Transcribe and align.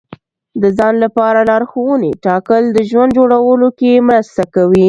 د 0.61 0.63
ځان 0.77 0.93
لپاره 1.03 1.39
لارښوونې 1.49 2.11
ټاکل 2.25 2.63
د 2.71 2.77
ژوند 2.89 3.11
جوړولو 3.17 3.67
کې 3.79 4.05
مرسته 4.09 4.43
کوي. 4.55 4.79